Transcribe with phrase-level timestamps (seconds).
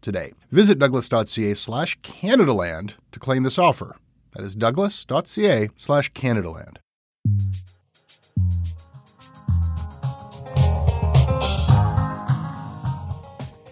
[0.00, 0.32] today.
[0.50, 3.96] Visit douglas.ca slash Canadaland to claim this offer.
[4.34, 6.76] That is douglas.ca slash Canadaland.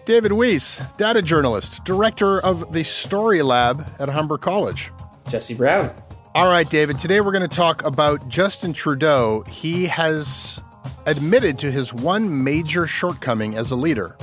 [0.05, 4.91] David Weiss, data journalist, director of the Story Lab at Humber College.
[5.27, 5.91] Jesse Brown.
[6.33, 9.43] All right, David, today we're going to talk about Justin Trudeau.
[9.47, 10.59] He has
[11.05, 14.17] admitted to his one major shortcoming as a leader.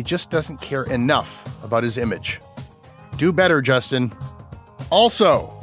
[0.00, 2.40] He just doesn't care enough about his image.
[3.18, 4.14] Do better, Justin.
[4.88, 5.62] Also,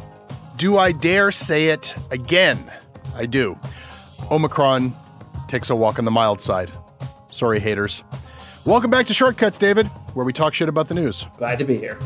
[0.58, 2.72] do I dare say it again?
[3.16, 3.58] I do.
[4.30, 4.96] Omicron
[5.48, 6.72] takes a walk on the mild side.
[7.31, 8.03] Sorry, haters.
[8.64, 11.25] Welcome back to Shortcuts, David, where we talk shit about the news.
[11.38, 11.98] Glad to be here.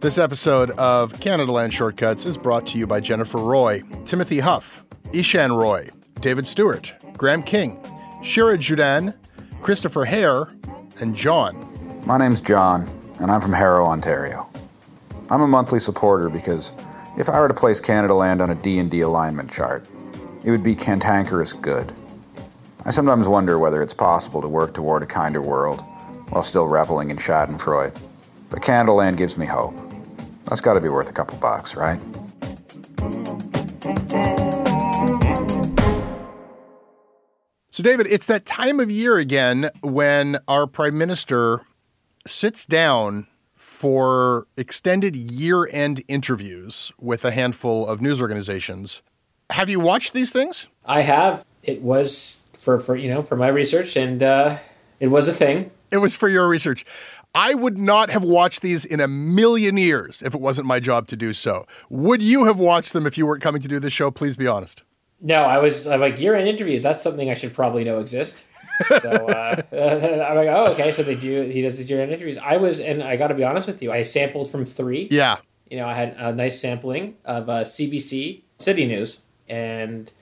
[0.00, 5.54] This episode of Canadaland Shortcuts is brought to you by Jennifer Roy, Timothy Huff, Ishan
[5.54, 5.88] Roy,
[6.20, 7.82] David Stewart, Graham King,
[8.22, 9.14] Shira Judan,
[9.62, 10.48] Christopher Hare,
[11.00, 11.66] and John.
[12.04, 12.86] My name's John,
[13.20, 14.46] and I'm from Harrow, Ontario.
[15.30, 16.74] I'm a monthly supporter because
[17.16, 19.88] if I were to place Canadaland on a D&D alignment chart,
[20.44, 21.90] it would be cantankerous good.
[22.84, 25.80] I sometimes wonder whether it's possible to work toward a kinder world
[26.28, 27.98] while still reveling in Schadenfreude.
[28.50, 29.74] But Canadaland gives me hope.
[30.44, 31.98] That's got to be worth a couple bucks, right?
[37.80, 41.62] So, David, it's that time of year again when our prime minister
[42.26, 49.00] sits down for extended year end interviews with a handful of news organizations.
[49.48, 50.68] Have you watched these things?
[50.84, 51.46] I have.
[51.62, 54.58] It was for, for you know, for my research, and uh,
[54.98, 55.70] it was a thing.
[55.90, 56.84] It was for your research.
[57.34, 61.08] I would not have watched these in a million years if it wasn't my job
[61.08, 61.66] to do so.
[61.88, 64.10] Would you have watched them if you weren't coming to do this show?
[64.10, 64.82] Please be honest.
[65.20, 66.82] No, I was I'm like year-end interviews.
[66.82, 68.46] That's something I should probably know exist.
[69.00, 70.92] So uh, I'm like, oh, okay.
[70.92, 71.42] So they do.
[71.42, 72.38] He does these year-end interviews.
[72.38, 73.92] I was, and I got to be honest with you.
[73.92, 75.08] I sampled from three.
[75.10, 75.38] Yeah.
[75.68, 80.12] You know, I had a nice sampling of uh, CBC, City News, and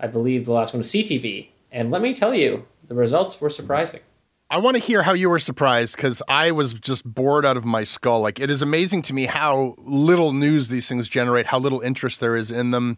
[0.00, 1.48] I believe the last one was CTV.
[1.70, 4.00] And let me tell you, the results were surprising.
[4.48, 7.64] I want to hear how you were surprised because I was just bored out of
[7.64, 8.20] my skull.
[8.20, 12.20] Like, it is amazing to me how little news these things generate, how little interest
[12.20, 12.96] there is in them.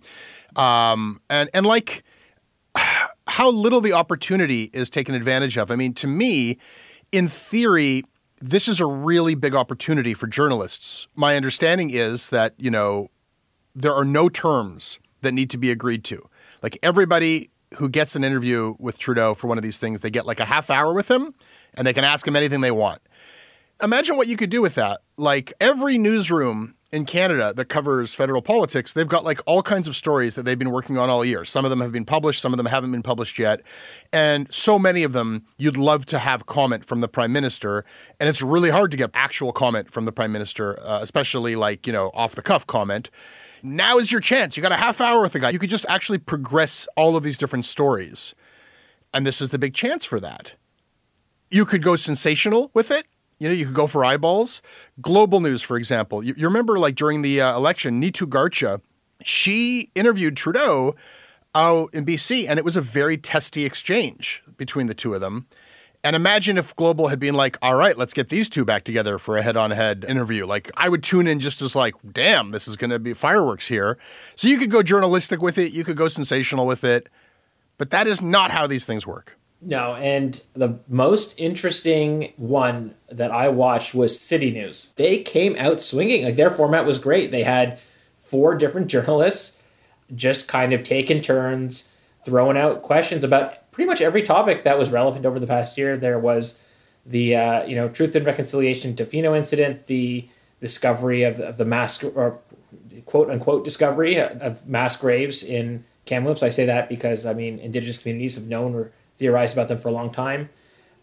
[0.57, 2.05] Um, and, and like,
[3.27, 5.71] how little the opportunity is taken advantage of.
[5.71, 6.59] I mean, to me,
[7.13, 8.05] in theory,
[8.41, 11.09] this is a really big opportunity for journalists.
[11.15, 13.09] My understanding is that, you know,
[13.75, 16.29] there are no terms that need to be agreed to.
[16.63, 20.27] Like everybody who gets an interview with Trudeau for one of these things, they get
[20.27, 21.35] like a half hour with him
[21.75, 23.01] and they can ask him anything they want.
[23.83, 25.01] imagine what you could do with that.
[25.17, 29.95] Like every newsroom in Canada that covers federal politics, they've got like all kinds of
[29.95, 31.45] stories that they've been working on all year.
[31.45, 33.61] Some of them have been published, some of them haven't been published yet.
[34.13, 37.85] And so many of them you'd love to have comment from the prime minister.
[38.19, 41.87] And it's really hard to get actual comment from the prime minister, uh, especially like,
[41.87, 43.11] you know, off the cuff comment.
[43.63, 44.57] Now is your chance.
[44.57, 45.51] You got a half hour with the guy.
[45.51, 48.35] You could just actually progress all of these different stories.
[49.13, 50.53] And this is the big chance for that.
[51.51, 53.07] You could go sensational with it
[53.39, 54.61] you know, you could go for eyeballs.
[55.01, 56.23] Global news, for example.
[56.23, 58.81] You, you remember, like during the uh, election, Neetu Garcha,
[59.23, 60.95] she interviewed Trudeau
[61.55, 65.47] out in BC, and it was a very testy exchange between the two of them.
[66.05, 69.19] And imagine if Global had been like, all right, let's get these two back together
[69.19, 70.47] for a head on head interview.
[70.47, 73.67] Like, I would tune in just as, like, damn, this is going to be fireworks
[73.67, 73.99] here.
[74.37, 77.09] So you could go journalistic with it, you could go sensational with it,
[77.79, 79.37] but that is not how these things work.
[79.61, 84.93] No, and the most interesting one that I watched was City News.
[84.97, 86.25] They came out swinging.
[86.25, 87.33] Like their format was great.
[87.33, 87.81] They had
[88.17, 89.61] four different journalists
[90.15, 91.93] just kind of taking turns
[92.25, 95.97] throwing out questions about pretty much every topic that was relevant over the past year.
[95.97, 96.61] There was
[97.07, 100.29] the uh, you know Truth and Reconciliation Tofino incident, the
[100.59, 102.41] discovery of, of the mass or
[103.07, 106.43] quote unquote discovery of mass graves in Kamloops.
[106.43, 109.91] I say that because I mean Indigenous communities have known or theorized about them for
[109.91, 110.49] a long time.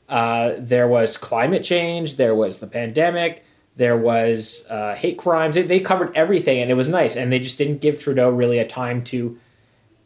[0.09, 3.45] Uh, there was climate change, there was the pandemic,
[3.77, 5.55] there was uh, hate crimes.
[5.55, 7.15] They, they covered everything, and it was nice.
[7.15, 9.39] And they just didn't give Trudeau really a time to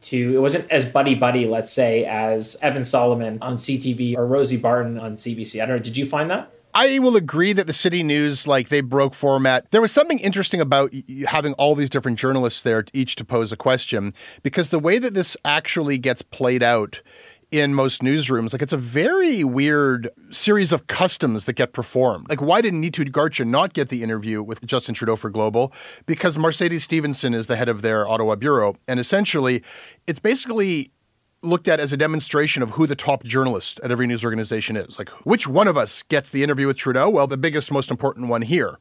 [0.01, 0.35] to.
[0.35, 4.99] It wasn't as buddy buddy, let's say, as Evan Solomon on CTV or Rosie Barton
[4.99, 5.61] on CBC.
[5.61, 5.83] I don't know.
[5.83, 6.51] Did you find that?
[6.73, 9.71] I will agree that the City News, like they broke format.
[9.71, 10.93] There was something interesting about
[11.27, 14.13] having all these different journalists there, each to pose a question,
[14.43, 17.01] because the way that this actually gets played out
[17.51, 18.53] in most newsrooms.
[18.53, 22.29] Like it's a very weird series of customs that get performed.
[22.29, 25.73] Like why did Neetu Garcha not get the interview with Justin Trudeau for Global?
[26.05, 29.63] Because Mercedes Stephenson is the head of their Ottawa bureau, and essentially,
[30.07, 30.91] it's basically
[31.41, 34.99] looked at as a demonstration of who the top journalist at every news organization is.
[34.99, 37.09] Like which one of us gets the interview with Trudeau?
[37.09, 38.77] Well, the biggest, most important one here.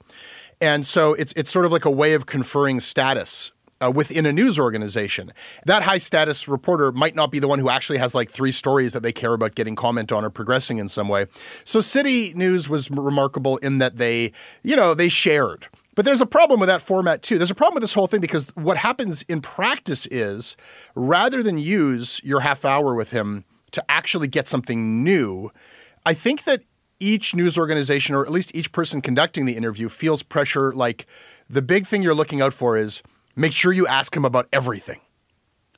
[0.61, 4.33] And so it's it's sort of like a way of conferring status uh, within a
[4.33, 5.33] news organization.
[5.67, 8.93] That high status reporter might not be the one who actually has like three stories
[8.93, 11.27] that they care about getting comment on or progressing in some way.
[11.65, 14.33] So City News was remarkable in that they,
[14.63, 15.69] you know, they shared.
[15.95, 17.39] But there's a problem with that format too.
[17.39, 20.57] There's a problem with this whole thing because what happens in practice is
[20.95, 25.51] rather than use your half hour with him to actually get something new,
[26.07, 26.63] I think that
[27.01, 31.07] each news organization or at least each person conducting the interview feels pressure like
[31.49, 33.03] the big thing you're looking out for is
[33.39, 35.01] make sure you ask him about everything,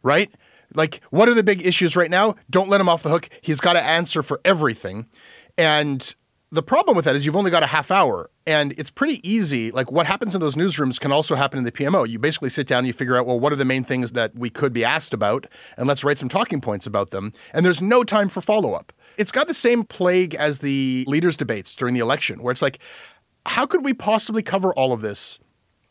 [0.03, 0.33] right?
[0.75, 2.37] Like, what are the big issues right now?
[2.49, 3.29] Don't let him off the hook.
[3.43, 5.07] He's got to answer for everything.
[5.59, 6.15] And
[6.53, 9.71] the problem with that is you've only got a half hour and it's pretty easy.
[9.71, 12.09] Like what happens in those newsrooms can also happen in the PMO.
[12.09, 14.35] You basically sit down and you figure out, well, what are the main things that
[14.35, 15.47] we could be asked about?
[15.77, 17.33] And let's write some talking points about them.
[17.53, 18.93] And there's no time for follow up.
[19.17, 22.79] It's got the same plague as the leaders' debates during the election, where it's like,
[23.47, 25.39] how could we possibly cover all of this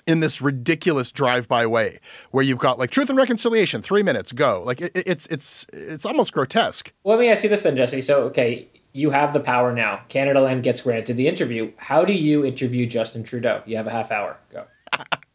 [0.10, 2.00] in this ridiculous drive-by way
[2.32, 4.64] where you've got like truth and reconciliation, three minutes, go.
[4.66, 6.92] Like it, it's it's it's almost grotesque.
[7.04, 8.02] Well, let me ask you this then, Jesse.
[8.02, 10.02] So, okay, you have the power now.
[10.10, 11.72] Canadaland gets granted the interview.
[11.78, 13.62] How do you interview Justin Trudeau?
[13.68, 14.38] You have a half hour.
[14.52, 14.66] Go.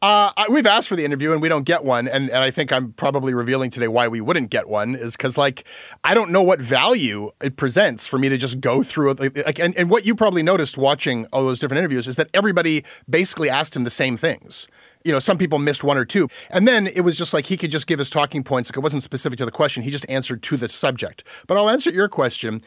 [0.00, 2.72] Uh, we've asked for the interview and we don't get one, and, and I think
[2.72, 5.66] I'm probably revealing today why we wouldn't get one is because like
[6.04, 9.44] I don't know what value it presents for me to just go through it.
[9.44, 12.84] like and, and what you probably noticed watching all those different interviews is that everybody
[13.10, 14.68] basically asked him the same things
[15.04, 16.28] you know, some people missed one or two.
[16.50, 18.68] And then it was just like he could just give his talking points.
[18.68, 19.84] Like it wasn't specific to the question.
[19.84, 21.24] He just answered to the subject.
[21.46, 22.60] But I'll answer your question.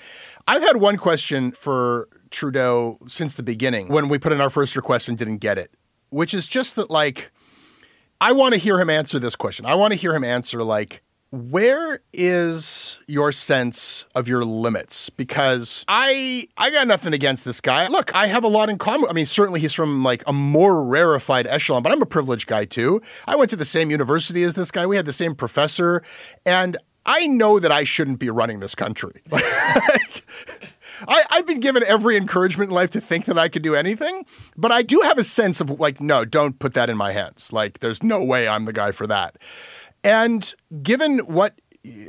[0.47, 4.75] I've had one question for Trudeau since the beginning when we put in our first
[4.75, 5.71] request and didn't get it
[6.11, 7.31] which is just that, like,
[8.21, 9.65] I want to hear him answer this question.
[9.65, 11.01] I want to hear him answer, like,
[11.31, 15.09] where is your sense of your limits?
[15.09, 17.87] Because i i got nothing against this guy.
[17.87, 19.09] Look i have a lot in common.
[19.09, 22.65] I mean certainly he's from like a more rarefied echelon but i'm a privileged guy
[22.65, 23.01] too.
[23.25, 24.85] I went to the same university as this guy.
[24.85, 26.03] We had the same professor
[26.45, 29.23] and i know that i shouldn't be running this country
[31.08, 34.25] I, I've been given every encouragement in life to think that I could do anything,
[34.55, 37.51] but I do have a sense of like, no, don't put that in my hands.
[37.53, 39.38] Like, there's no way I'm the guy for that.
[40.03, 41.60] And given what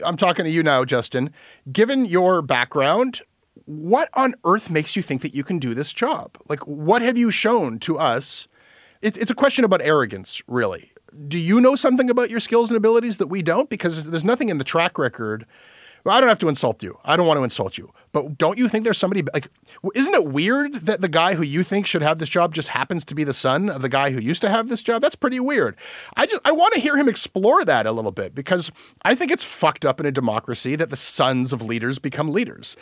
[0.04, 1.32] I'm talking to you now, Justin,
[1.70, 3.22] given your background,
[3.64, 6.36] what on earth makes you think that you can do this job?
[6.48, 8.48] Like, what have you shown to us?
[9.00, 10.92] It, it's a question about arrogance, really.
[11.28, 13.68] Do you know something about your skills and abilities that we don't?
[13.68, 15.46] Because there's nothing in the track record
[16.04, 16.98] Well, I don't have to insult you.
[17.04, 17.92] I don't want to insult you.
[18.10, 19.48] But don't you think there's somebody like
[19.94, 23.04] isn't it weird that the guy who you think should have this job just happens
[23.06, 25.00] to be the son of the guy who used to have this job?
[25.00, 25.76] That's pretty weird.
[26.16, 28.70] I just I want to hear him explore that a little bit because
[29.02, 32.76] I think it's fucked up in a democracy that the sons of leaders become leaders.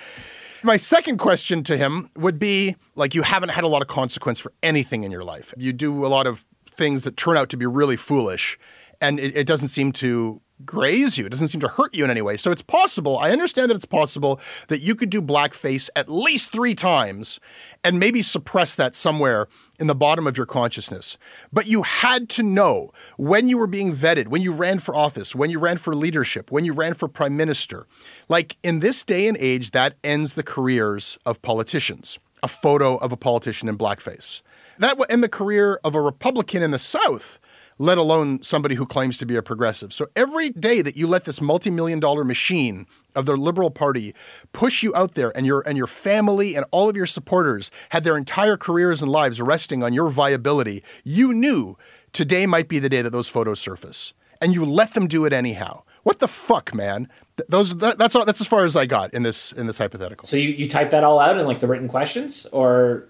[0.62, 4.38] My second question to him would be like you haven't had a lot of consequence
[4.38, 5.54] for anything in your life.
[5.56, 8.58] You do a lot of things that turn out to be really foolish
[9.00, 11.26] and it, it doesn't seem to graze you.
[11.26, 12.36] It doesn't seem to hurt you in any way.
[12.36, 13.18] So it's possible.
[13.18, 17.40] I understand that it's possible that you could do blackface at least three times
[17.84, 19.48] and maybe suppress that somewhere
[19.78, 21.16] in the bottom of your consciousness.
[21.52, 25.34] But you had to know when you were being vetted, when you ran for office,
[25.34, 27.86] when you ran for leadership, when you ran for prime minister.
[28.28, 32.18] Like in this day and age, that ends the careers of politicians.
[32.42, 34.40] A photo of a politician in blackface.
[34.78, 37.38] That would end the career of a Republican in the South
[37.80, 39.90] let alone somebody who claims to be a progressive.
[39.90, 44.14] So every day that you let this multi-million dollar machine of the Liberal Party
[44.52, 48.04] push you out there and your and your family and all of your supporters had
[48.04, 51.78] their entire careers and lives resting on your viability, you knew
[52.12, 54.12] today might be the day that those photos surface.
[54.42, 55.82] And you let them do it anyhow.
[56.02, 57.08] What the fuck, man?
[57.48, 60.26] Those that, that's all, that's as far as I got in this in this hypothetical.
[60.26, 63.08] So you, you type that all out in like the written questions or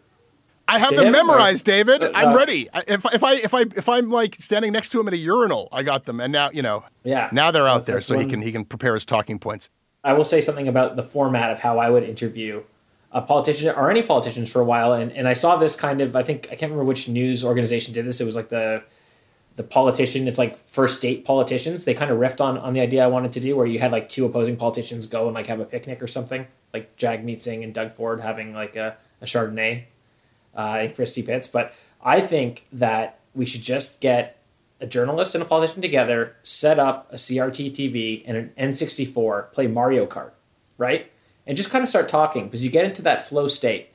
[0.71, 2.05] I have them memorized, or, David.
[2.05, 2.69] Uh, I'm ready.
[2.87, 5.69] If if I if I if I'm like standing next to him at a urinal,
[5.73, 6.85] I got them, and now you know.
[7.03, 7.29] Yeah.
[7.33, 8.25] Now they're out there, so one.
[8.25, 9.69] he can he can prepare his talking points.
[10.05, 12.63] I will say something about the format of how I would interview
[13.13, 16.15] a politician or any politicians for a while, and and I saw this kind of
[16.15, 18.21] I think I can't remember which news organization did this.
[18.21, 18.83] It was like the
[19.57, 20.29] the politician.
[20.29, 21.85] It's like first date politicians.
[21.85, 23.91] They kind of riffed on on the idea I wanted to do, where you had
[23.91, 27.65] like two opposing politicians go and like have a picnic or something, like Jagmeet Singh
[27.65, 29.85] and Doug Ford having like a, a Chardonnay
[30.55, 31.49] uh, and Christy Pitts.
[31.49, 34.41] But I think that we should just get
[34.81, 39.67] a journalist and a politician together, set up a CRT TV and an N64, play
[39.67, 40.33] Mario Kart,
[40.79, 41.11] right?
[41.47, 43.89] And just kind of start talking because you get into that flow state.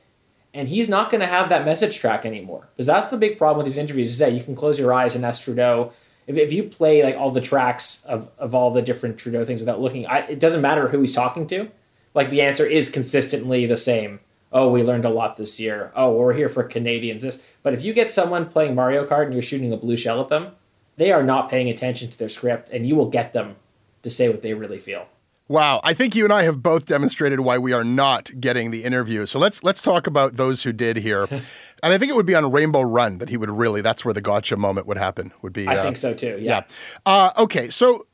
[0.54, 3.58] And he's not going to have that message track anymore because that's the big problem
[3.58, 5.92] with these interviews is that you can close your eyes and ask Trudeau.
[6.26, 9.60] If, if you play like all the tracks of, of all the different Trudeau things
[9.60, 11.68] without looking, I, it doesn't matter who he's talking to.
[12.14, 14.20] Like the answer is consistently the same
[14.56, 15.92] oh, we learned a lot this year.
[15.94, 17.22] Oh, we're here for Canadians.
[17.22, 20.20] This, but if you get someone playing Mario Kart and you're shooting a blue shell
[20.22, 20.52] at them,
[20.96, 23.56] they are not paying attention to their script, and you will get them
[24.02, 25.06] to say what they really feel.
[25.48, 28.82] Wow, I think you and I have both demonstrated why we are not getting the
[28.82, 29.26] interview.
[29.26, 31.28] So let's let's talk about those who did here.
[31.82, 34.14] and I think it would be on Rainbow Run that he would really that's where
[34.14, 35.32] the gotcha moment would happen.
[35.42, 36.38] Would be I uh, think so too.
[36.40, 36.50] Yeah.
[36.50, 36.64] yeah.
[37.04, 38.06] Uh, okay, so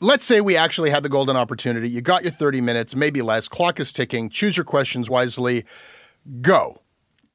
[0.00, 1.88] let's say we actually had the golden opportunity.
[1.88, 3.48] You got your 30 minutes, maybe less.
[3.48, 4.30] Clock is ticking.
[4.30, 5.64] Choose your questions wisely.
[6.40, 6.80] Go.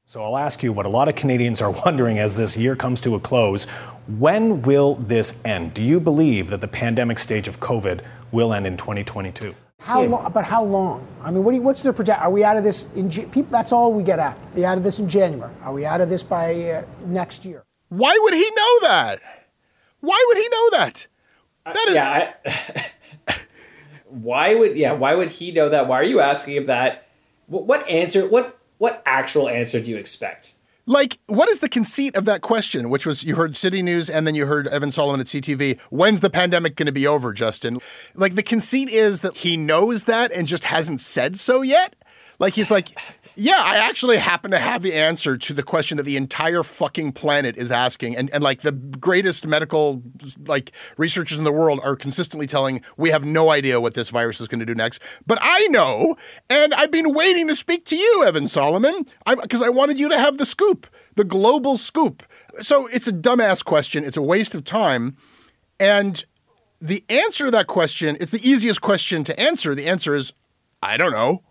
[0.04, 3.00] So I'll ask you what a lot of Canadians are wondering as this year comes
[3.02, 3.64] to a close.
[4.18, 5.74] When will this end?
[5.74, 9.54] Do you believe that the pandemic stage of COVID will end in 2022?
[9.78, 10.32] How long?
[10.32, 11.06] But how long?
[11.22, 12.22] I mean, what you, what's the project?
[12.22, 13.44] Are we out of this in people?
[13.50, 14.34] That's all we get at.
[14.34, 15.52] Are we out of this in January?
[15.62, 17.64] Are we out of this by uh, next year?
[17.90, 19.20] Why would he know that?
[20.00, 21.06] Why would he know that?
[21.74, 21.94] That is.
[21.94, 22.32] Yeah.
[23.28, 23.36] I,
[24.08, 24.92] why would yeah?
[24.92, 25.88] Why would he know that?
[25.88, 27.06] Why are you asking him that?
[27.46, 28.28] What, what answer?
[28.28, 30.54] What what actual answer do you expect?
[30.88, 32.90] Like, what is the conceit of that question?
[32.90, 35.80] Which was you heard City News and then you heard Evan Solomon at CTV.
[35.90, 37.80] When's the pandemic going to be over, Justin?
[38.14, 41.96] Like, the conceit is that he knows that and just hasn't said so yet.
[42.38, 42.96] Like, he's like,
[43.38, 47.12] yeah, I actually happen to have the answer to the question that the entire fucking
[47.12, 48.16] planet is asking.
[48.16, 50.02] And, and like the greatest medical
[50.46, 54.40] like researchers in the world are consistently telling we have no idea what this virus
[54.40, 55.02] is going to do next.
[55.26, 56.16] But I know,
[56.48, 60.08] and I've been waiting to speak to you, Evan Solomon, because I, I wanted you
[60.08, 62.22] to have the scoop, the global scoop.
[62.62, 64.02] So it's a dumbass question.
[64.02, 65.16] It's a waste of time.
[65.78, 66.24] And
[66.80, 69.74] the answer to that question, it's the easiest question to answer.
[69.74, 70.32] The answer is,
[70.82, 71.42] I don't know.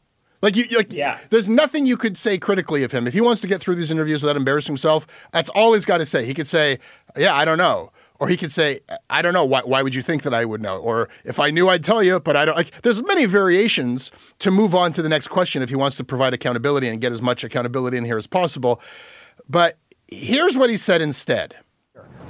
[0.41, 1.19] Like you, like yeah.
[1.29, 3.91] There's nothing you could say critically of him if he wants to get through these
[3.91, 5.07] interviews without embarrassing himself.
[5.31, 6.25] That's all he's got to say.
[6.25, 6.79] He could say,
[7.17, 9.45] "Yeah, I don't know," or he could say, "I don't know.
[9.45, 12.03] Why, why would you think that I would know?" Or if I knew, I'd tell
[12.03, 12.55] you, but I don't.
[12.55, 16.03] Like, there's many variations to move on to the next question if he wants to
[16.03, 18.81] provide accountability and get as much accountability in here as possible.
[19.49, 19.77] But
[20.07, 21.55] here's what he said instead.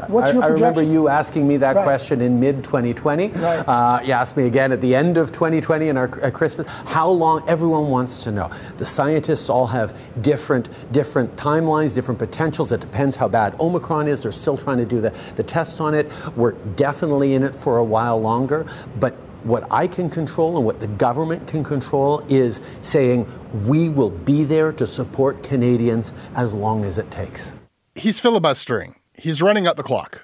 [0.07, 1.83] What's your I, I remember you asking me that right.
[1.83, 3.29] question in mid 2020.
[3.29, 3.59] Right.
[3.59, 6.67] Uh, you asked me again at the end of 2020 and our Christmas.
[6.85, 7.43] How long?
[7.47, 8.49] Everyone wants to know.
[8.77, 12.71] The scientists all have different different timelines, different potentials.
[12.71, 14.23] It depends how bad Omicron is.
[14.23, 16.11] They're still trying to do the, the tests on it.
[16.35, 18.65] We're definitely in it for a while longer.
[18.99, 23.27] But what I can control and what the government can control is saying
[23.65, 27.53] we will be there to support Canadians as long as it takes.
[27.93, 30.23] He's filibustering he's running out the clock.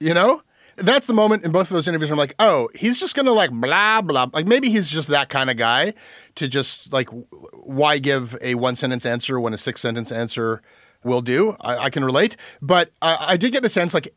[0.00, 0.42] You know?
[0.78, 3.32] that's the moment in both of those interviews where I'm like, oh, he's just gonna
[3.32, 4.26] like blah blah.
[4.32, 5.94] Like maybe he's just that kind of guy
[6.36, 7.08] to just like
[7.52, 10.62] why give a one sentence answer when a six sentence answer
[11.04, 11.56] will do.
[11.60, 14.14] I, I can relate, but I, I did get the sense like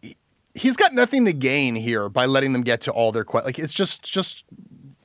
[0.53, 3.47] he's got nothing to gain here by letting them get to all their questions.
[3.47, 4.45] Like it's just just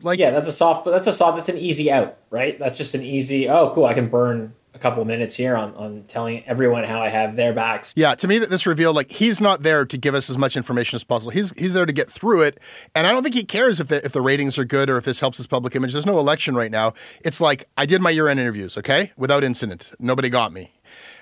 [0.02, 0.84] like yeah, that's a soft.
[0.84, 1.36] But That's a soft.
[1.36, 2.58] That's an easy out, right?
[2.58, 3.48] That's just an easy.
[3.48, 3.86] Oh, cool.
[3.86, 7.34] I can burn a couple of minutes here on, on telling everyone how I have
[7.34, 7.92] their backs.
[7.96, 10.56] Yeah, to me that this revealed like he's not there to give us as much
[10.56, 11.32] information as possible.
[11.32, 12.60] He's he's there to get through it,
[12.94, 15.04] and I don't think he cares if the if the ratings are good or if
[15.04, 15.92] this helps his public image.
[15.92, 16.92] There's no election right now.
[17.24, 19.90] It's like I did my year end interviews, okay, without incident.
[19.98, 20.72] Nobody got me.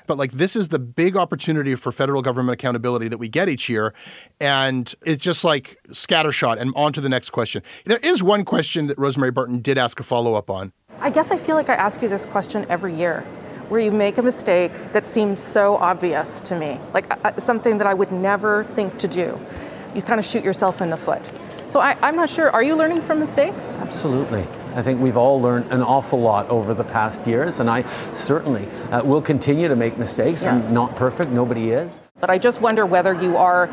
[0.07, 3.69] But like this is the big opportunity for federal government accountability that we get each
[3.69, 3.95] year.
[4.41, 7.63] And it's just like scattershot and on to the next question.
[7.87, 10.73] There is one question that Rosemary Barton did ask a follow up on.
[11.01, 13.25] I guess I feel like I ask you this question every year
[13.69, 17.87] where you make a mistake that seems so obvious to me, like uh, something that
[17.87, 19.39] I would never think to do.
[19.95, 21.23] You kind of shoot yourself in the foot.
[21.67, 22.51] So I, am not sure.
[22.51, 23.65] Are you learning from mistakes?
[23.79, 24.47] Absolutely.
[24.75, 28.67] I think we've all learned an awful lot over the past years, and I certainly
[28.91, 30.43] uh, will continue to make mistakes.
[30.43, 30.57] Yeah.
[30.57, 32.01] I'm not perfect, nobody is.
[32.21, 33.69] But I just wonder whether you are,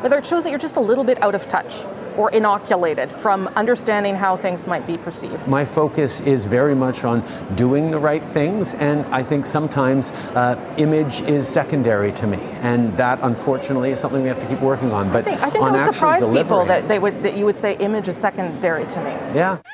[0.00, 1.84] whether it shows that you're just a little bit out of touch
[2.18, 5.46] or inoculated from understanding how things might be perceived?
[5.46, 7.22] My focus is very much on
[7.54, 12.94] doing the right things, and I think sometimes uh, image is secondary to me, and
[12.96, 15.10] that unfortunately is something we have to keep working on.
[15.12, 17.56] But I think, I think on would surprise people that they would that you would
[17.56, 19.10] say image is secondary to me.
[19.34, 19.58] Yeah.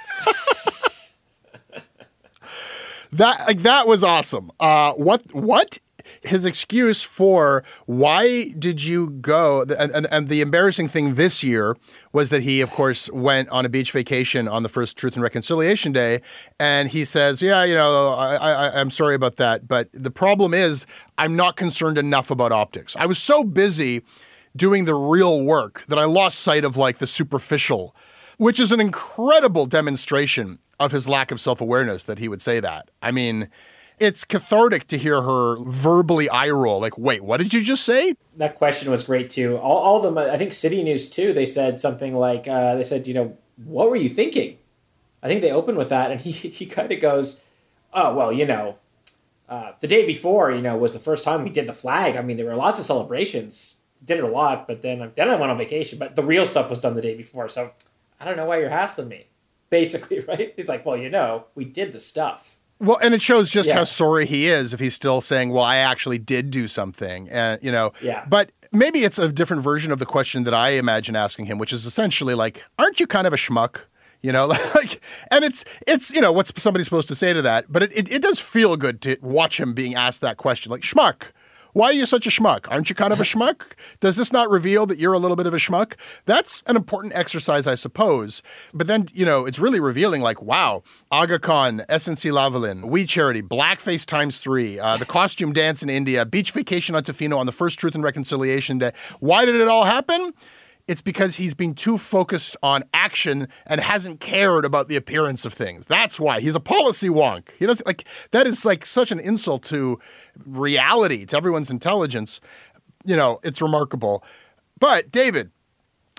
[3.12, 4.50] that like that was awesome.
[4.60, 5.78] Uh, what what
[6.23, 11.76] his excuse for why did you go and, and, and, the embarrassing thing this year
[12.12, 15.23] was that he of course went on a beach vacation on the first truth and
[15.23, 16.20] reconciliation day
[16.58, 20.54] and he says yeah you know I, I, i'm sorry about that but the problem
[20.54, 20.87] is
[21.18, 22.96] i'm not concerned enough about optics.
[22.96, 24.02] I was so busy
[24.56, 27.94] doing the real work that i lost sight of like the superficial
[28.37, 32.90] which is an incredible demonstration of his lack of self-awareness that he would say that.
[33.02, 33.49] I mean
[33.98, 36.80] it's cathartic to hear her verbally eye roll.
[36.80, 38.14] Like, wait, what did you just say?
[38.36, 39.56] That question was great too.
[39.58, 42.85] All, all of them, I think City News too, they said something like, uh, they
[42.85, 44.59] said, you know, what were you thinking?
[45.22, 47.44] I think they opened with that, and he, he kind of goes,
[47.92, 48.78] oh, well, you know,
[49.48, 52.16] uh, the day before, you know, was the first time we did the flag.
[52.16, 53.76] I mean, there were lots of celebrations.
[54.04, 55.98] Did it a lot, but then then I went on vacation.
[55.98, 57.72] But the real stuff was done the day before, so
[58.20, 59.26] I don't know why you're hassling me.
[59.70, 60.52] Basically, right?
[60.57, 62.59] He's like, well, you know, we did the stuff.
[62.80, 63.76] Well, and it shows just yeah.
[63.76, 67.62] how sorry he is if he's still saying, "Well, I actually did do something," and
[67.62, 67.92] you know.
[68.02, 68.24] Yeah.
[68.28, 71.72] But maybe it's a different version of the question that I imagine asking him, which
[71.72, 73.82] is essentially like, "Aren't you kind of a schmuck?"
[74.22, 77.66] You know, like, and it's it's you know what's somebody supposed to say to that,
[77.70, 80.82] but it, it, it does feel good to watch him being asked that question, like
[80.82, 81.26] schmuck.
[81.74, 82.66] Why are you such a schmuck?
[82.70, 83.72] Aren't you kind of a schmuck?
[83.98, 85.94] Does this not reveal that you're a little bit of a schmuck?
[86.24, 88.42] That's an important exercise, I suppose.
[88.72, 93.42] But then, you know, it's really revealing like, wow, Aga Khan, SNC Lavalin, We Charity,
[93.42, 97.52] Blackface times three, uh, the costume dance in India, beach vacation on Tofino on the
[97.52, 98.92] first Truth and Reconciliation Day.
[99.18, 100.32] Why did it all happen?
[100.87, 105.55] It's because he's been too focused on action and hasn't cared about the appearance of
[105.55, 105.87] things.
[105.87, 107.49] That's why he's a policy wonk.
[107.59, 109.99] He doesn't like that is like such an insult to
[110.44, 112.40] reality, to everyone's intelligence.
[113.05, 114.23] You know, it's remarkable.
[114.79, 115.51] But David,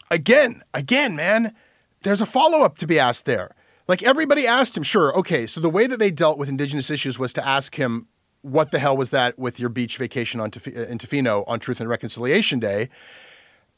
[0.10, 1.54] again, again, man,
[2.02, 3.56] there's a follow up to be asked there.
[3.88, 7.20] Like everybody asked him, sure, okay, so the way that they dealt with indigenous issues
[7.20, 8.08] was to ask him,
[8.42, 11.60] what the hell was that with your beach vacation on Tef- uh, in Tofino on
[11.60, 12.90] Truth and Reconciliation Day?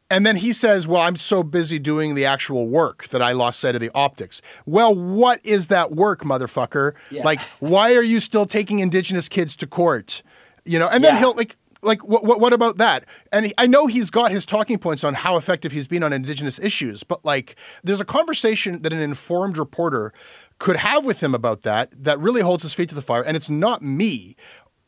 [0.10, 3.60] And then he says, Well, I'm so busy doing the actual work that I lost
[3.60, 4.42] sight of the optics.
[4.66, 6.94] Well, what is that work, motherfucker?
[7.12, 7.24] Yeah.
[7.24, 10.22] Like, why are you still taking indigenous kids to court?
[10.66, 11.20] You know, and then yeah.
[11.20, 13.06] he'll like, like what, what, what about that?
[13.32, 16.14] And he, I know he's got his talking points on how effective he's been on
[16.14, 20.14] indigenous issues, but like, there's a conversation that an informed reporter
[20.60, 23.22] could have with him about that that really holds his feet to the fire.
[23.22, 24.36] And it's not me.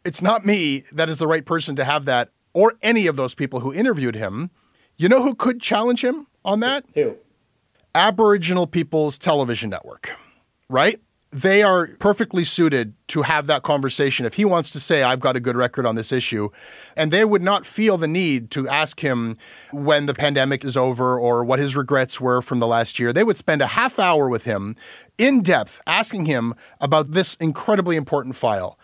[0.06, 3.36] It's not me that is the right person to have that, or any of those
[3.36, 4.50] people who interviewed him
[5.00, 6.86] you know who could challenge him on that?
[6.94, 7.16] Who?
[7.96, 10.16] Aboriginal People's Television Network,
[10.68, 11.00] right?
[11.32, 15.36] They are perfectly suited to have that conversation if he wants to say, I've got
[15.36, 16.50] a good record on this issue.
[16.98, 19.38] And they would not feel the need to ask him
[19.72, 23.14] when the pandemic is over or what his regrets were from the last year.
[23.14, 24.76] They would spend a half hour with him
[25.18, 28.80] in depth asking him about this incredibly important file.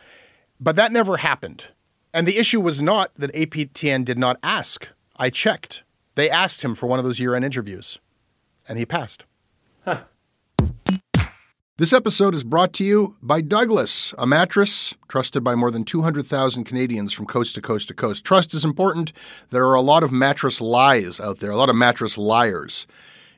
[0.60, 1.66] But that never happened.
[2.14, 4.88] And the issue was not that APTN did not ask.
[5.18, 5.84] I checked.
[6.16, 8.00] They asked him for one of those year end interviews,
[8.68, 9.26] and he passed.
[9.84, 10.04] Huh.
[11.78, 16.64] This episode is brought to you by Douglas, a mattress trusted by more than 200,000
[16.64, 18.24] Canadians from coast to coast to coast.
[18.24, 19.12] Trust is important.
[19.50, 22.88] There are a lot of mattress lies out there, a lot of mattress liars.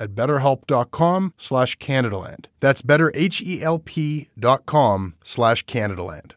[0.00, 2.46] at betterhelp.com slash Canadaland.
[2.60, 6.32] That's betterhelp.com slash Canadaland.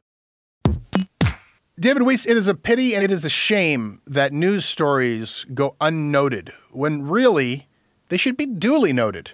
[1.80, 5.76] David Weiss, it is a pity and it is a shame that news stories go
[5.82, 7.68] unnoted when really
[8.10, 9.32] they should be duly noted.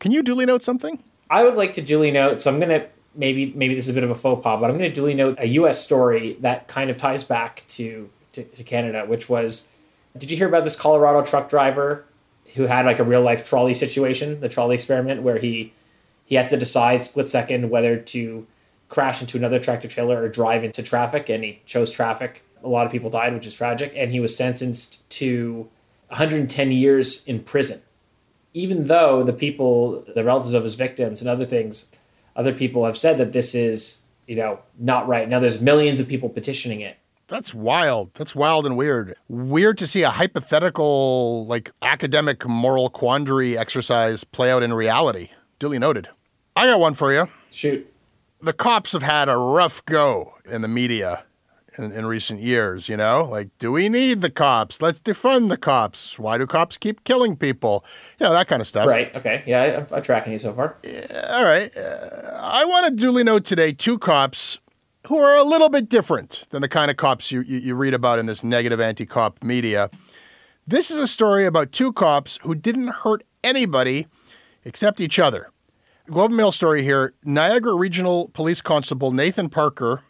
[0.00, 1.02] Can you duly note something?
[1.30, 2.42] I would like to duly note.
[2.42, 4.68] So I'm going to maybe maybe this is a bit of a faux pas, but
[4.68, 5.82] I'm going to duly note a U.S.
[5.82, 9.68] story that kind of ties back to, to, to Canada, which was,
[10.18, 12.04] did you hear about this Colorado truck driver
[12.54, 15.72] who had like a real life trolley situation, the trolley experiment, where he
[16.24, 18.46] he had to decide split second whether to
[18.88, 22.42] crash into another tractor trailer or drive into traffic, and he chose traffic.
[22.62, 25.68] A lot of people died, which is tragic, and he was sentenced to
[26.08, 27.82] 110 years in prison
[28.52, 31.90] even though the people, the relatives of his victims and other things,
[32.34, 35.28] other people have said that this is, you know, not right.
[35.28, 36.98] Now there's millions of people petitioning it.
[37.30, 38.12] That's wild.
[38.14, 39.14] That's wild and weird.
[39.28, 45.30] Weird to see a hypothetical, like academic moral quandary exercise play out in reality.
[45.60, 46.08] Duly noted.
[46.56, 47.28] I got one for you.
[47.50, 47.90] Shoot.
[48.40, 51.22] The cops have had a rough go in the media
[51.78, 53.22] in, in, recent years, you know?
[53.22, 54.82] Like, do we need the cops?
[54.82, 56.18] Let's defund the cops.
[56.18, 57.84] Why do cops keep killing people?
[58.18, 58.88] You know, that kind of stuff.
[58.88, 59.14] Right.
[59.14, 59.44] Okay.
[59.46, 60.78] Yeah, I'm, I'm tracking you so far.
[60.82, 61.74] Yeah, all right.
[61.76, 64.58] Uh, I want to duly note today two cops
[65.06, 67.94] who are a little bit different than the kind of cops you, you, you read
[67.94, 69.90] about in this negative anti cop media.
[70.66, 74.06] This is a story about two cops who didn't hurt anybody
[74.64, 75.50] except each other.
[76.08, 80.02] Globe and Mail story here Niagara Regional Police Constable Nathan Parker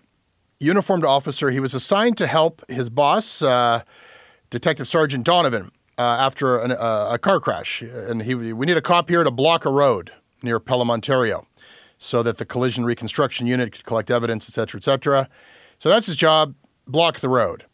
[0.59, 1.51] uniformed officer.
[1.51, 3.83] He was assigned to help his boss, uh,
[4.51, 7.83] Detective Sergeant Donovan, uh, after an, uh, a car crash.
[7.83, 11.47] And he, we need a cop here to block a road near Pelham, Ontario,
[12.01, 15.29] so that the collision reconstruction unit could collect evidence, et cetera, et cetera.
[15.79, 16.55] So that's his job
[16.89, 17.67] block the road.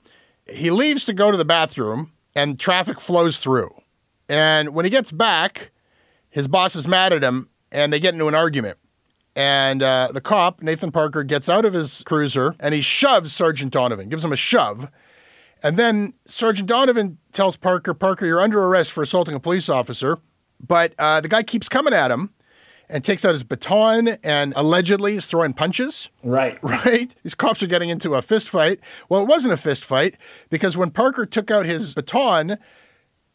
[0.46, 3.70] He leaves to go to the bathroom, and traffic flows through.
[4.28, 5.70] And when he gets back,
[6.28, 8.76] his boss is mad at him, and they get into an argument.
[9.34, 13.70] And uh, the cop, Nathan Parker, gets out of his cruiser and he shoves Sergeant
[13.70, 14.88] Donovan, gives him a shove.
[15.62, 20.18] And then Sergeant Donovan tells Parker, Parker, you're under arrest for assaulting a police officer.
[20.58, 22.32] But uh, the guy keeps coming at him
[22.88, 26.08] and takes out his baton and allegedly is throwing punches.
[26.22, 26.58] Right.
[26.62, 27.14] Right?
[27.22, 28.80] These cops are getting into a fist fight.
[29.08, 30.16] Well, it wasn't a fist fight
[30.50, 32.58] because when Parker took out his baton,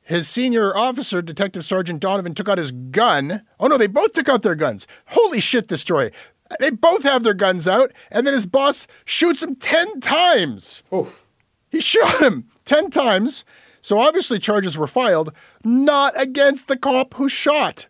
[0.02, 3.44] his senior officer, Detective Sergeant Donovan, took out his gun.
[3.60, 4.88] Oh no, they both took out their guns.
[5.08, 6.12] Holy shit, this story.
[6.60, 10.84] They both have their guns out, and then his boss shoots him 10 times.
[10.94, 11.26] Oof.
[11.70, 13.46] He shot him 10 times.
[13.80, 15.34] So obviously, charges were filed,
[15.64, 17.88] not against the cop who shot,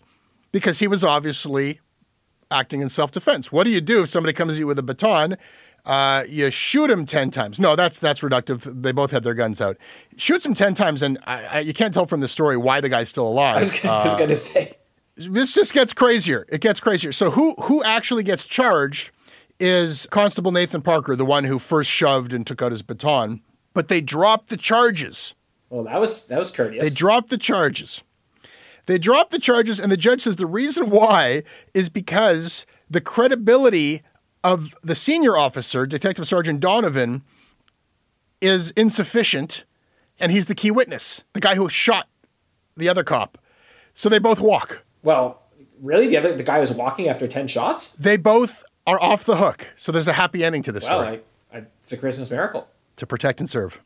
[0.51, 1.79] because he was obviously
[2.49, 3.51] acting in self defense.
[3.51, 5.37] What do you do if somebody comes at you with a baton
[5.85, 7.59] uh, you shoot him 10 times.
[7.59, 8.81] No, that's that's reductive.
[8.81, 9.77] They both had their guns out.
[10.15, 12.89] Shoots him 10 times, and I, I, you can't tell from the story why the
[12.89, 13.57] guy's still alive.
[13.57, 14.77] I was, uh, was going to say.
[15.15, 16.45] this just gets crazier.
[16.49, 17.11] It gets crazier.
[17.11, 19.11] So who who actually gets charged
[19.59, 23.41] is Constable Nathan Parker, the one who first shoved and took out his baton.
[23.73, 25.33] But they dropped the charges.
[25.69, 26.87] Well, that was that was courteous.
[26.89, 28.03] They dropped the charges.
[28.85, 34.01] They dropped the charges, and the judge says the reason why is because the credibility
[34.43, 37.21] of the senior officer, Detective Sergeant Donovan,
[38.41, 39.65] is insufficient,
[40.19, 42.07] and he's the key witness, the guy who shot
[42.75, 43.37] the other cop.
[43.93, 44.83] So they both walk.
[45.03, 45.43] Well,
[45.79, 47.91] really, the other the guy was walking after ten shots.
[47.93, 49.67] They both are off the hook.
[49.75, 51.21] So there's a happy ending to this Well, story.
[51.53, 52.67] I, I, it's a Christmas miracle.
[52.97, 53.79] To protect and serve.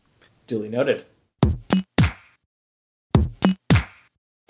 [0.47, 1.05] Duly noted.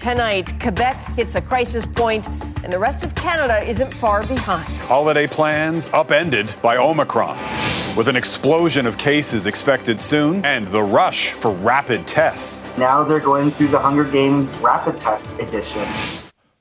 [0.05, 2.27] Tonight, Quebec hits a crisis point,
[2.63, 4.75] and the rest of Canada isn't far behind.
[4.75, 7.35] Holiday plans upended by Omicron.
[7.97, 12.63] With an explosion of cases expected soon and the rush for rapid tests.
[12.77, 15.87] Now they're going through the Hunger Games rapid test edition.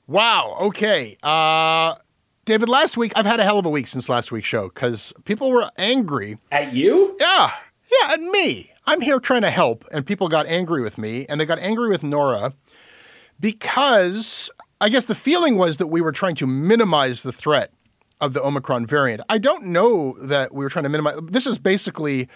[0.07, 0.57] Wow.
[0.61, 1.15] Okay.
[1.21, 1.93] Uh,
[2.45, 5.13] David, last week, I've had a hell of a week since last week's show because
[5.23, 6.39] people were angry.
[6.51, 7.15] At you?
[7.19, 7.51] Yeah.
[7.91, 8.71] Yeah, at me.
[8.87, 11.89] I'm here trying to help, and people got angry with me, and they got angry
[11.89, 12.53] with Nora
[13.39, 14.49] because
[14.81, 17.71] I guess the feeling was that we were trying to minimize the threat
[18.21, 19.21] of the Omicron variant.
[19.29, 21.17] I don't know that we were trying to minimize.
[21.23, 22.29] This is basically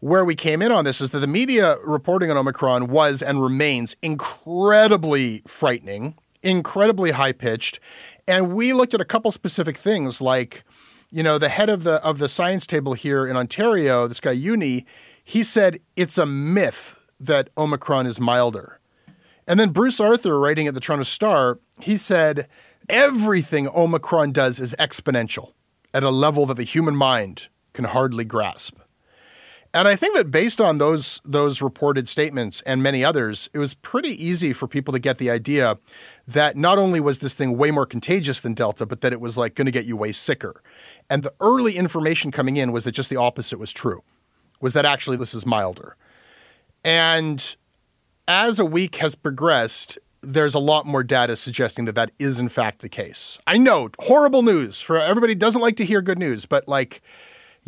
[0.00, 3.42] where we came in on this is that the media reporting on Omicron was and
[3.42, 7.80] remains incredibly frightening, incredibly high pitched.
[8.26, 10.64] And we looked at a couple specific things like,
[11.10, 14.36] you know, the head of the of the science table here in Ontario, this guy
[14.36, 14.84] Jüni,
[15.24, 18.78] he said it's a myth that Omicron is milder.
[19.48, 22.46] And then Bruce Arthur, writing at the Toronto Star, he said
[22.88, 25.52] everything Omicron does is exponential
[25.94, 28.76] at a level that the human mind can hardly grasp.
[29.72, 33.74] And I think that based on those those reported statements and many others, it was
[33.74, 35.78] pretty easy for people to get the idea
[36.26, 39.36] that not only was this thing way more contagious than Delta, but that it was
[39.36, 40.62] like going to get you way sicker.
[41.08, 44.02] And the early information coming in was that just the opposite was true.
[44.60, 45.96] Was that actually this is milder.
[46.82, 47.56] And
[48.28, 52.50] as a week has progressed, there's a lot more data suggesting that that is in
[52.50, 53.38] fact the case.
[53.46, 57.00] I know, horrible news for everybody doesn't like to hear good news, but like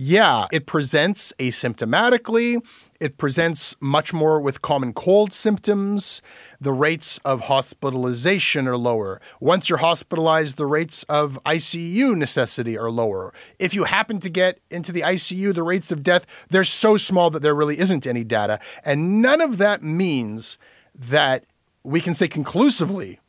[0.02, 2.64] yeah, it presents asymptomatically.
[3.00, 6.22] It presents much more with common cold symptoms.
[6.58, 9.20] The rates of hospitalization are lower.
[9.40, 13.34] Once you're hospitalized, the rates of ICU necessity are lower.
[13.58, 17.28] If you happen to get into the ICU, the rates of death, they're so small
[17.28, 18.58] that there really isn't any data.
[18.82, 20.56] And none of that means
[20.94, 21.44] that
[21.82, 23.20] we can say conclusively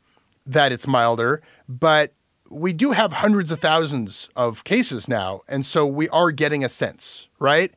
[0.46, 2.14] that it's milder, but
[2.52, 5.40] we do have hundreds of thousands of cases now.
[5.48, 7.72] And so we are getting a sense, right?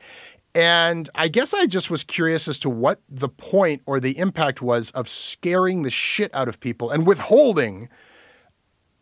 [0.54, 4.62] And I guess I just was curious as to what the point or the impact
[4.62, 7.90] was of scaring the shit out of people and withholding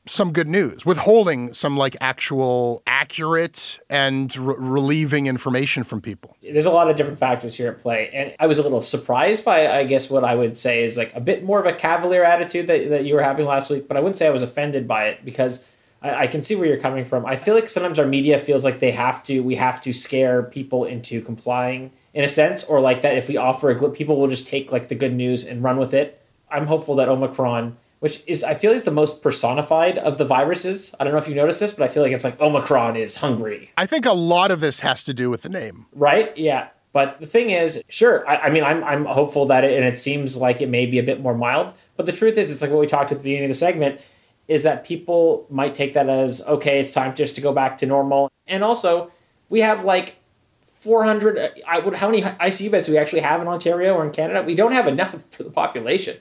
[0.05, 6.35] some good news, withholding some like actual accurate and re- relieving information from people.
[6.41, 8.09] There's a lot of different factors here at play.
[8.13, 11.13] And I was a little surprised by, I guess, what I would say is like
[11.15, 13.95] a bit more of a cavalier attitude that, that you were having last week, but
[13.95, 15.67] I wouldn't say I was offended by it because
[16.01, 17.25] I, I can see where you're coming from.
[17.25, 20.43] I feel like sometimes our media feels like they have to, we have to scare
[20.43, 24.27] people into complying in a sense, or like that if we offer a people will
[24.27, 26.21] just take like the good news and run with it.
[26.51, 30.93] I'm hopeful that Omicron which is I feel is the most personified of the viruses.
[30.99, 33.15] I don't know if you noticed this, but I feel like it's like Omicron is
[33.15, 33.71] hungry.
[33.77, 35.85] I think a lot of this has to do with the name.
[35.93, 36.37] Right?
[36.37, 36.67] Yeah.
[36.91, 39.97] But the thing is, sure, I, I mean, I'm, I'm hopeful that it, and it
[39.97, 41.75] seems like it may be a bit more mild.
[41.95, 44.05] But the truth is, it's like what we talked at the beginning of the segment,
[44.49, 47.85] is that people might take that as, okay, it's time just to go back to
[47.85, 48.29] normal.
[48.47, 49.13] And also,
[49.47, 50.17] we have like
[50.65, 54.11] 400, I would, how many ICU beds do we actually have in Ontario or in
[54.11, 54.43] Canada?
[54.43, 56.17] We don't have enough for the population.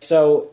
[0.00, 0.50] So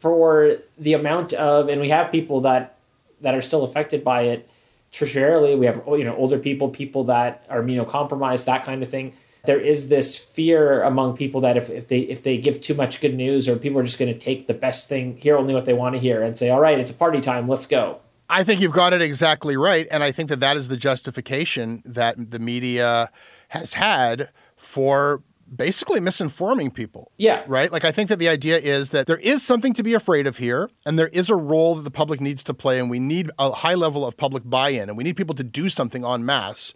[0.00, 2.76] for the amount of and we have people that
[3.20, 4.48] that are still affected by it
[4.92, 9.12] tertiarily we have you know older people people that are immunocompromised that kind of thing
[9.44, 13.00] there is this fear among people that if, if they if they give too much
[13.00, 15.66] good news or people are just going to take the best thing hear only what
[15.66, 18.00] they want to hear and say all right it's a party time let's go
[18.32, 19.88] I think you've got it exactly right.
[19.90, 23.10] And I think that that is the justification that the media
[23.48, 27.12] has had for basically misinforming people.
[27.16, 27.42] Yeah.
[27.46, 27.70] Right?
[27.70, 30.38] Like, I think that the idea is that there is something to be afraid of
[30.38, 33.30] here, and there is a role that the public needs to play, and we need
[33.38, 36.24] a high level of public buy in, and we need people to do something en
[36.24, 36.72] masse.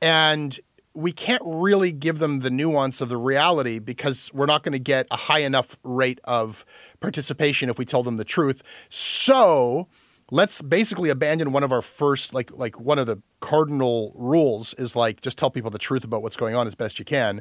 [0.00, 0.58] And
[0.94, 4.78] we can't really give them the nuance of the reality because we're not going to
[4.78, 6.64] get a high enough rate of
[7.00, 8.62] participation if we tell them the truth.
[8.88, 9.88] So,
[10.30, 14.96] let's basically abandon one of our first like like one of the cardinal rules is
[14.96, 17.40] like just tell people the truth about what's going on as best you can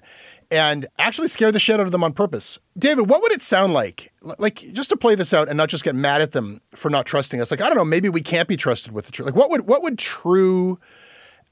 [0.52, 2.60] and actually scare the shit out of them on purpose.
[2.78, 4.12] David what would it sound like?
[4.21, 7.06] Like just to play this out and not just get mad at them for not
[7.06, 7.50] trusting us.
[7.50, 9.67] Like i don't know maybe we can't be trusted with the truth like what would
[9.67, 10.80] what would true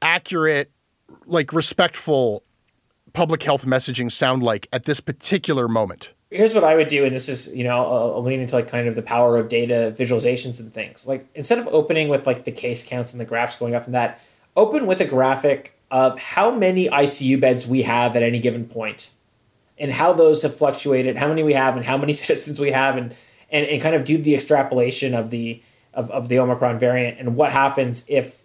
[0.02, 0.72] accurate
[1.26, 2.44] like respectful
[3.14, 7.16] public health messaging sound like at this particular moment here's what I would do, and
[7.16, 10.60] this is you know a, lean into like kind of the power of data visualizations
[10.60, 11.08] and things.
[11.08, 13.94] Like instead of opening with like the case counts and the graphs going up and
[13.94, 14.20] that,
[14.56, 19.14] open with a graphic of how many ICU beds we have at any given point,
[19.78, 22.98] and how those have fluctuated, how many we have, and how many citizens we have,
[22.98, 23.18] and
[23.52, 25.62] and, and kind of do the extrapolation of the
[25.94, 28.44] of, of the Omicron variant and what happens if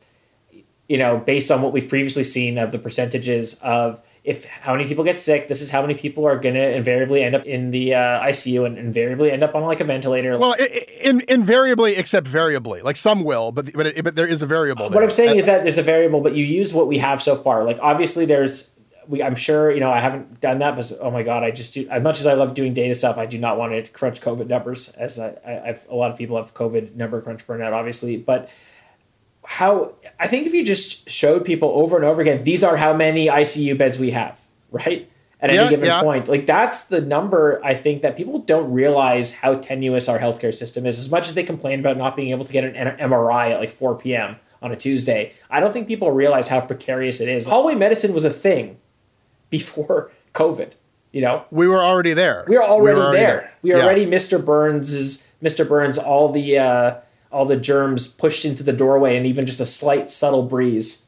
[0.88, 4.88] you know, based on what we've previously seen of the percentages of if how many
[4.88, 7.70] people get sick, this is how many people are going to invariably end up in
[7.70, 10.38] the uh, ICU and invariably end up on like a ventilator.
[10.38, 10.54] Well,
[11.02, 12.80] in, invariably, except variably.
[12.80, 14.88] Like some will, but but, it, but there is a variable.
[14.88, 17.22] What I'm saying and, is that there's a variable, but you use what we have
[17.22, 17.64] so far.
[17.64, 18.74] Like obviously, there's.
[19.08, 21.72] We, I'm sure you know I haven't done that, but oh my god, I just
[21.72, 23.16] do as much as I love doing data stuff.
[23.16, 26.18] I do not want to crunch COVID numbers, as I, I, I've a lot of
[26.18, 28.50] people have COVID number crunch burnout, obviously, but
[29.50, 32.92] how I think if you just showed people over and over again, these are how
[32.92, 34.38] many ICU beds we have,
[34.70, 35.10] right?
[35.40, 36.02] At yeah, any given yeah.
[36.02, 36.28] point.
[36.28, 40.84] Like that's the number I think that people don't realize how tenuous our healthcare system
[40.84, 40.98] is.
[40.98, 43.70] As much as they complain about not being able to get an MRI at like
[43.70, 44.36] 4 p.m.
[44.60, 47.48] on a Tuesday, I don't think people realize how precarious it is.
[47.48, 48.76] Hallway medicine was a thing
[49.48, 50.72] before COVID.
[51.10, 52.44] You know, we were already there.
[52.46, 53.36] We were already, we were already there.
[53.40, 53.52] there.
[53.62, 53.76] We yeah.
[53.78, 54.44] already Mr.
[54.44, 55.66] Burns's Mr.
[55.66, 55.96] Burns.
[55.96, 60.10] All the uh, all the germs pushed into the doorway and even just a slight
[60.10, 61.06] subtle breeze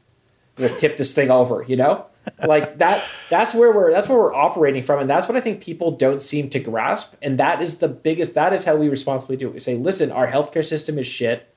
[0.57, 2.05] will tip this thing over, you know?
[2.45, 5.61] like that that's where we're that's where we're operating from and that's what i think
[5.61, 9.35] people don't seem to grasp and that is the biggest that is how we responsibly
[9.35, 9.53] do it.
[9.53, 11.47] We say listen our healthcare system is shit.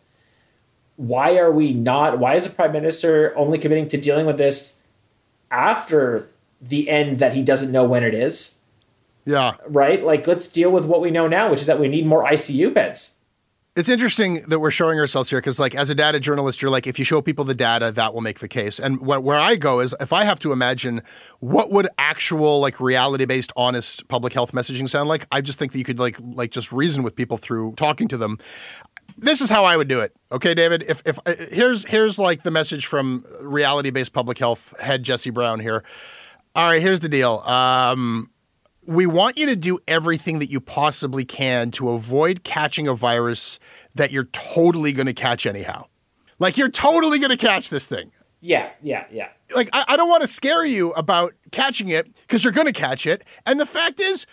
[0.96, 4.80] Why are we not why is the prime minister only committing to dealing with this
[5.50, 8.58] after the end that he doesn't know when it is?
[9.26, 9.54] Yeah.
[9.66, 10.02] Right?
[10.02, 12.72] Like let's deal with what we know now which is that we need more icu
[12.72, 13.16] beds
[13.76, 16.86] it's interesting that we're showing ourselves here because, like, as a data journalist, you're like,
[16.86, 18.78] if you show people the data, that will make the case.
[18.78, 21.02] And wh- where I go is, if I have to imagine
[21.40, 25.78] what would actual, like, reality-based, honest public health messaging sound like, I just think that
[25.78, 28.38] you could, like, like just reason with people through talking to them.
[29.18, 30.14] This is how I would do it.
[30.32, 30.84] Okay, David.
[30.88, 35.60] If if uh, here's here's like the message from reality-based public health head Jesse Brown
[35.60, 35.84] here.
[36.56, 37.38] All right, here's the deal.
[37.40, 38.30] Um,
[38.86, 43.58] we want you to do everything that you possibly can to avoid catching a virus
[43.94, 45.86] that you're totally going to catch anyhow.
[46.38, 48.12] Like you're totally going to catch this thing.
[48.40, 49.28] Yeah, yeah, yeah.
[49.54, 52.72] Like I, I don't want to scare you about catching it because you're going to
[52.72, 53.24] catch it.
[53.46, 54.26] And the fact is,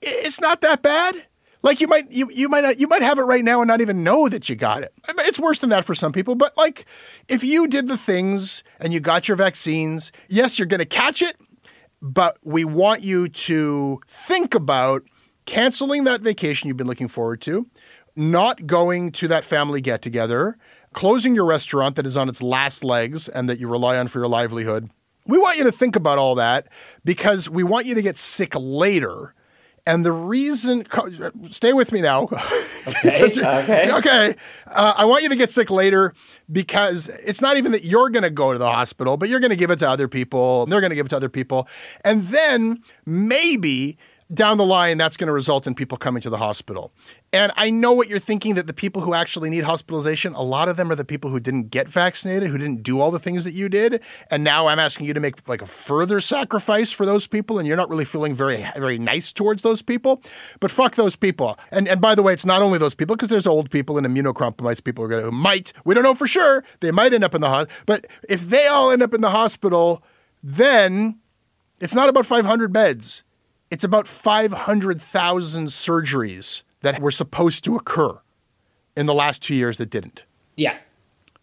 [0.00, 1.26] it's not that bad.
[1.62, 3.80] Like you might you you might not you might have it right now and not
[3.80, 4.92] even know that you got it.
[5.08, 6.86] It's worse than that for some people, but like
[7.28, 11.22] if you did the things and you got your vaccines, yes, you're going to catch
[11.22, 11.36] it,
[12.00, 15.02] but we want you to think about
[15.44, 17.66] canceling that vacation you've been looking forward to,
[18.14, 20.58] not going to that family get together,
[20.92, 24.18] closing your restaurant that is on its last legs and that you rely on for
[24.18, 24.90] your livelihood.
[25.26, 26.68] We want you to think about all that
[27.04, 29.34] because we want you to get sick later
[29.86, 30.84] and the reason,
[31.48, 32.28] stay with me now.
[32.86, 33.30] Okay.
[33.38, 33.92] okay.
[33.92, 34.34] Okay.
[34.66, 36.12] Uh, I want you to get sick later
[36.50, 39.50] because it's not even that you're going to go to the hospital, but you're going
[39.50, 40.64] to give it to other people.
[40.64, 41.68] And they're going to give it to other people.
[42.04, 43.96] And then maybe
[44.32, 46.92] down the line, that's going to result in people coming to the hospital.
[47.32, 50.68] And I know what you're thinking that the people who actually need hospitalization, a lot
[50.68, 53.44] of them are the people who didn't get vaccinated, who didn't do all the things
[53.44, 54.00] that you did.
[54.30, 57.66] And now I'm asking you to make like a further sacrifice for those people, and
[57.66, 60.22] you're not really feeling very, very nice towards those people.
[60.60, 61.58] But fuck those people.
[61.70, 64.06] And and by the way, it's not only those people because there's old people and
[64.06, 67.34] immunocompromised people who, gonna, who might, we don't know for sure, they might end up
[67.34, 67.82] in the hospital.
[67.86, 70.02] But if they all end up in the hospital,
[70.42, 71.18] then
[71.80, 73.24] it's not about 500 beds
[73.70, 78.20] it's about 500,000 surgeries that were supposed to occur
[78.96, 80.24] in the last two years that didn't.
[80.56, 80.76] Yeah.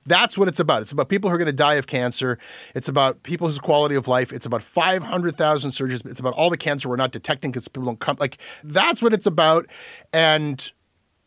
[0.06, 0.82] That's what it's about.
[0.82, 2.38] It's about people who are going to die of cancer.
[2.76, 4.34] It's about people's quality of life.
[4.34, 6.06] It's about 500,000 surgeries.
[6.06, 8.18] It's about all the cancer we're not detecting because people don't come.
[8.20, 9.68] Like, that's what it's about.
[10.12, 10.70] And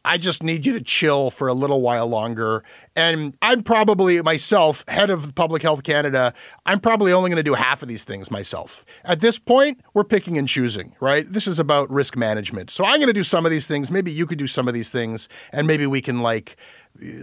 [0.06, 2.62] I just need you to chill for a little while longer.
[2.94, 6.32] And I'm probably myself, head of Public Health Canada,
[6.64, 8.84] I'm probably only going to do half of these things myself.
[9.04, 11.30] At this point, we're picking and choosing, right?
[11.30, 12.70] This is about risk management.
[12.70, 13.90] So I'm going to do some of these things.
[13.90, 16.56] Maybe you could do some of these things, and maybe we can like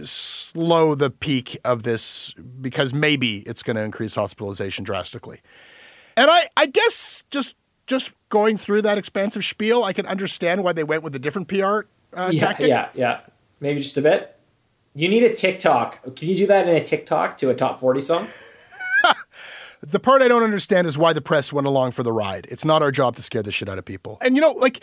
[0.02, 5.40] slow the peak of this because maybe it's going to increase hospitalization drastically.
[6.18, 7.56] And I, I guess just
[7.86, 11.48] just going through that expansive spiel, I can understand why they went with a different
[11.48, 11.82] PR
[12.16, 12.68] uh, yeah, tactic?
[12.68, 13.20] Yeah, yeah.
[13.60, 14.36] Maybe just a bit.
[14.94, 16.02] You need a TikTok.
[16.16, 18.28] Can you do that in a TikTok to a top 40 song?
[19.86, 22.46] The part I don't understand is why the press went along for the ride.
[22.50, 24.16] It's not our job to scare the shit out of people.
[24.22, 24.82] And you know, like,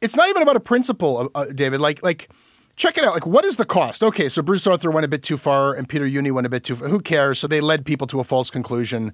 [0.00, 1.80] it's not even about a principle, uh, David.
[1.80, 2.28] Like, like,
[2.74, 3.14] check it out.
[3.14, 4.02] Like, what is the cost?
[4.02, 6.64] Okay, so Bruce Arthur went a bit too far, and Peter Jüni went a bit
[6.64, 6.74] too.
[6.74, 6.88] far.
[6.88, 7.38] Who cares?
[7.38, 9.12] So they led people to a false conclusion.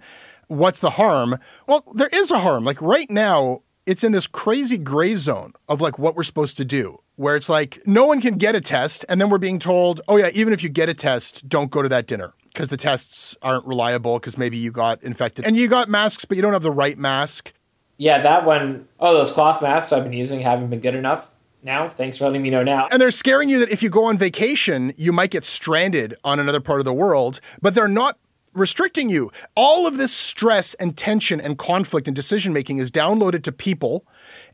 [0.49, 1.39] What's the harm?
[1.67, 2.65] Well, there is a harm.
[2.65, 6.65] Like right now, it's in this crazy gray zone of like what we're supposed to
[6.65, 10.01] do where it's like no one can get a test and then we're being told
[10.09, 12.77] oh yeah even if you get a test don't go to that dinner because the
[12.77, 16.53] tests aren't reliable because maybe you got infected and you got masks but you don't
[16.53, 17.53] have the right mask
[17.99, 21.31] Yeah, that one oh those cloth masks I've been using haven't been good enough
[21.63, 21.89] now.
[21.91, 22.89] Thanks for letting me know now.
[22.91, 26.39] and they're scaring you that if you go on vacation you might get stranded on
[26.41, 28.19] another part of the world but they're not
[28.53, 29.31] restricting you.
[29.55, 34.05] All of this stress and tension and conflict and decision making is downloaded to people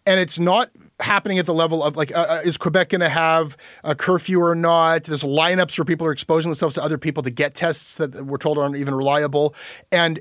[0.06, 0.70] and it's not
[1.00, 4.40] happening at the level of like uh, uh, is quebec going to have a curfew
[4.40, 5.04] or not?
[5.04, 8.38] There's lineups where people are exposing themselves to other people to get tests that we're
[8.38, 9.54] told aren't even reliable.
[9.92, 10.20] And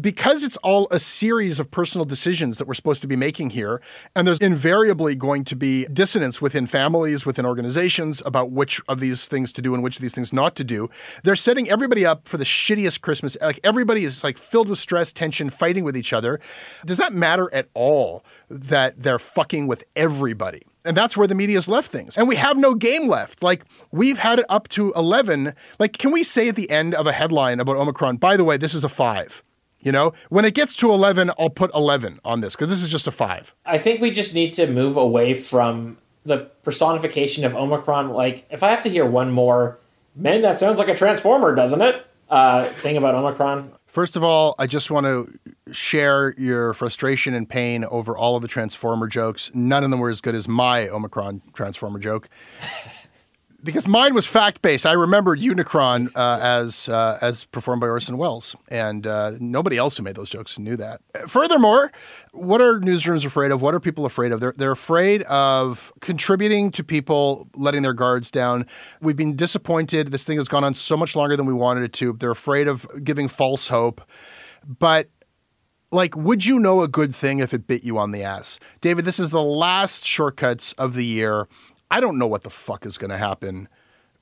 [0.00, 3.80] because it's all a series of personal decisions that we're supposed to be making here,
[4.14, 9.26] and there's invariably going to be dissonance within families, within organizations about which of these
[9.26, 10.90] things to do and which of these things not to do,
[11.24, 13.36] they're setting everybody up for the shittiest Christmas.
[13.40, 16.40] Like everybody is like filled with stress, tension, fighting with each other.
[16.84, 20.62] Does that matter at all that they're fucking with everybody?
[20.84, 22.16] And that's where the media's left things.
[22.16, 23.42] And we have no game left.
[23.42, 25.52] Like, we've had it up to 11.
[25.80, 28.56] Like, can we say at the end of a headline about Omicron, by the way,
[28.56, 29.42] this is a five?
[29.80, 32.88] You know, when it gets to 11, I'll put 11 on this because this is
[32.88, 33.54] just a five.
[33.64, 38.10] I think we just need to move away from the personification of Omicron.
[38.10, 39.78] Like, if I have to hear one more,
[40.16, 42.04] man, that sounds like a transformer, doesn't it?
[42.28, 43.70] Uh, thing about Omicron.
[43.86, 48.42] First of all, I just want to share your frustration and pain over all of
[48.42, 49.50] the Transformer jokes.
[49.54, 52.28] None of them were as good as my Omicron Transformer joke.
[53.66, 54.86] Because mine was fact based.
[54.86, 59.96] I remembered Unicron uh, as uh, as performed by Orson Welles, and uh, nobody else
[59.96, 61.02] who made those jokes knew that.
[61.26, 61.92] Furthermore,
[62.32, 63.60] what are newsrooms afraid of?
[63.60, 64.40] What are people afraid of?
[64.40, 68.66] They're they're afraid of contributing to people letting their guards down.
[69.02, 70.12] We've been disappointed.
[70.12, 72.12] This thing has gone on so much longer than we wanted it to.
[72.14, 74.00] They're afraid of giving false hope,
[74.64, 75.10] but
[75.92, 78.58] like, would you know a good thing if it bit you on the ass?
[78.80, 81.48] David, this is the last shortcuts of the year.
[81.90, 83.68] I don't know what the fuck is going to happen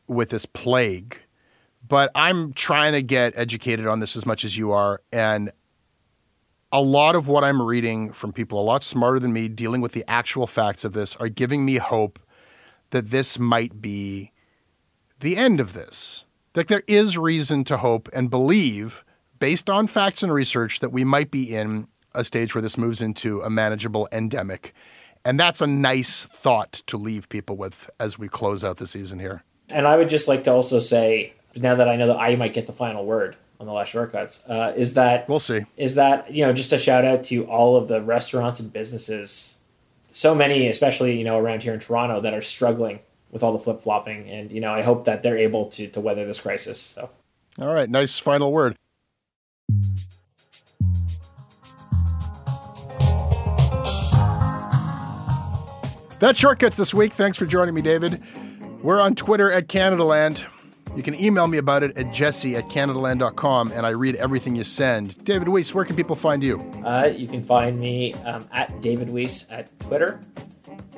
[0.06, 1.18] with this plague,
[1.86, 5.00] but I'm trying to get educated on this as much as you are.
[5.12, 5.50] And
[6.72, 9.92] a lot of what I'm reading from people a lot smarter than me dealing with
[9.92, 12.18] the actual facts of this are giving me hope
[12.90, 14.32] that this might be
[15.20, 16.24] the end of this.
[16.54, 19.04] Like, there is reason to hope and believe
[19.38, 23.02] based on facts and research that we might be in a stage where this moves
[23.02, 24.72] into a manageable endemic.
[25.24, 29.18] And that's a nice thought to leave people with as we close out the season
[29.18, 29.42] here.
[29.70, 32.52] And I would just like to also say, now that I know that I might
[32.52, 35.64] get the final word on the last shortcuts, uh, is that we'll see.
[35.76, 39.58] Is that you know just a shout out to all of the restaurants and businesses,
[40.08, 43.00] so many, especially you know around here in Toronto, that are struggling
[43.30, 46.00] with all the flip flopping, and you know I hope that they're able to to
[46.00, 46.80] weather this crisis.
[46.80, 47.08] So,
[47.58, 48.76] all right, nice final word.
[56.24, 57.12] That's Shortcuts this week.
[57.12, 58.18] Thanks for joining me, David.
[58.82, 60.42] We're on Twitter at Canadaland.
[60.96, 64.64] You can email me about it at jesse at canadaland.com, and I read everything you
[64.64, 65.22] send.
[65.26, 66.60] David Weiss, where can people find you?
[66.82, 70.18] uh, you can find me um, at David Weiss at Twitter,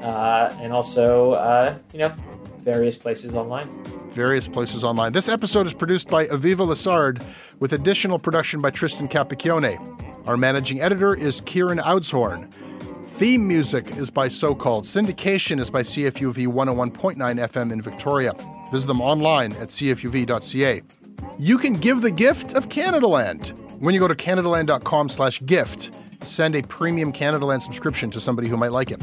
[0.00, 2.14] uh, and also uh, you know
[2.58, 3.68] various places online.
[4.10, 5.10] Various places online.
[5.10, 7.20] This episode is produced by Aviva Lassard,
[7.58, 9.76] with additional production by Tristan Capacchione.
[10.28, 12.48] Our managing editor is Kieran Oudshoorn.
[13.16, 14.84] Theme music is by So Called.
[14.84, 18.34] Syndication is by CFUV 101.9 FM in Victoria.
[18.70, 20.82] Visit them online at cfuv.ca.
[21.38, 23.52] You can give the gift of Canadaland.
[23.80, 25.94] When you go to canadaland.com slash gift,
[26.24, 29.02] send a premium Canadaland subscription to somebody who might like it.